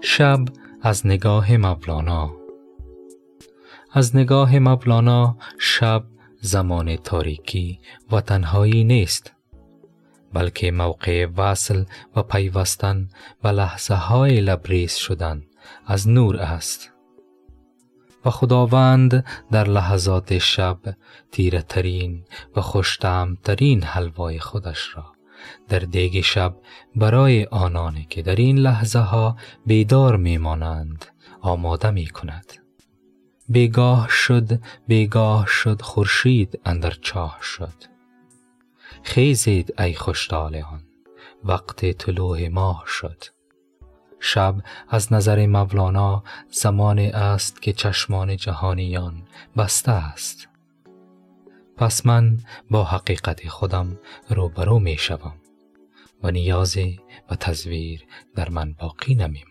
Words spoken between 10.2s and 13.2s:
بلکه موقع وصل و پیوستن